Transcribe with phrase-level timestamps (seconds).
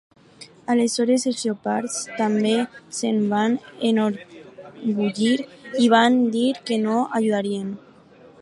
[0.73, 2.55] Aleshores, els lleopards també
[3.01, 3.59] se'n van
[3.91, 5.37] enorgullir
[5.85, 7.71] i van dir que no ajudarien.